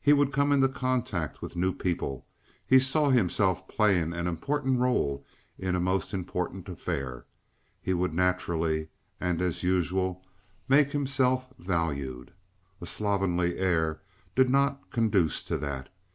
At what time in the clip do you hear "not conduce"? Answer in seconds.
14.48-15.44